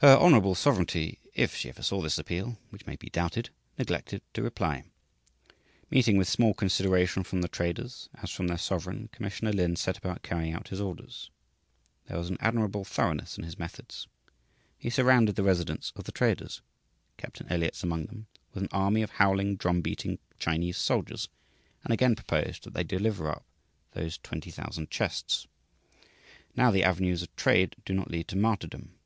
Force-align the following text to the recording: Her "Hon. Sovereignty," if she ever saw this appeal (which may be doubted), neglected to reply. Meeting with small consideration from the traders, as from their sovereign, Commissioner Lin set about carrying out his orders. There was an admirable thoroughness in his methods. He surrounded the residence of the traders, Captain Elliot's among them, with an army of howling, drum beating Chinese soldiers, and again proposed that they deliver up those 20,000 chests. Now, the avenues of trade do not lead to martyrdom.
Her 0.00 0.16
"Hon. 0.16 0.56
Sovereignty," 0.56 1.20
if 1.32 1.54
she 1.54 1.68
ever 1.68 1.80
saw 1.80 2.00
this 2.00 2.18
appeal 2.18 2.58
(which 2.70 2.84
may 2.84 2.96
be 2.96 3.08
doubted), 3.10 3.50
neglected 3.78 4.20
to 4.34 4.42
reply. 4.42 4.82
Meeting 5.88 6.16
with 6.16 6.28
small 6.28 6.52
consideration 6.52 7.22
from 7.22 7.42
the 7.42 7.48
traders, 7.48 8.08
as 8.20 8.32
from 8.32 8.48
their 8.48 8.58
sovereign, 8.58 9.08
Commissioner 9.12 9.52
Lin 9.52 9.76
set 9.76 9.96
about 9.96 10.24
carrying 10.24 10.52
out 10.52 10.70
his 10.70 10.80
orders. 10.80 11.30
There 12.06 12.18
was 12.18 12.28
an 12.28 12.38
admirable 12.40 12.82
thoroughness 12.84 13.38
in 13.38 13.44
his 13.44 13.56
methods. 13.56 14.08
He 14.76 14.90
surrounded 14.90 15.36
the 15.36 15.44
residence 15.44 15.92
of 15.94 16.02
the 16.06 16.10
traders, 16.10 16.60
Captain 17.16 17.46
Elliot's 17.48 17.84
among 17.84 18.06
them, 18.06 18.26
with 18.52 18.64
an 18.64 18.68
army 18.72 19.02
of 19.02 19.12
howling, 19.12 19.54
drum 19.54 19.80
beating 19.80 20.18
Chinese 20.40 20.76
soldiers, 20.76 21.28
and 21.84 21.92
again 21.92 22.16
proposed 22.16 22.64
that 22.64 22.74
they 22.74 22.82
deliver 22.82 23.30
up 23.30 23.44
those 23.92 24.18
20,000 24.24 24.90
chests. 24.90 25.46
Now, 26.56 26.72
the 26.72 26.82
avenues 26.82 27.22
of 27.22 27.32
trade 27.36 27.76
do 27.84 27.94
not 27.94 28.10
lead 28.10 28.26
to 28.26 28.36
martyrdom. 28.36 28.96